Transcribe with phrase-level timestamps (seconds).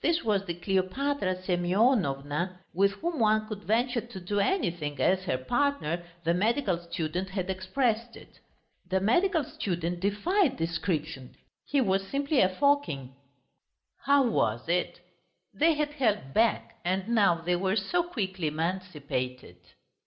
[0.00, 5.36] This was the Kleopatra Semyonovna with whom one could venture to do anything, as her
[5.36, 8.38] partner, the medical student, had expressed it.
[8.88, 11.36] The medical student defied description:
[11.66, 13.12] he was simply a Fokin.
[14.06, 15.00] How was it?
[15.52, 19.58] They had held back and now they were so quickly emancipated!